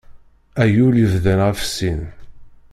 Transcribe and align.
Ay 0.63 0.75
ul 0.85 0.95
yebḍan 0.99 1.39
ɣef 1.47 1.59
sin! 1.75 2.01